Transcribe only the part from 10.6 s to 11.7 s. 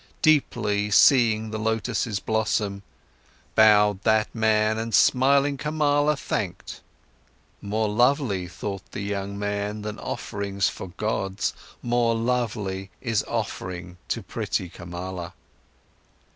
for gods,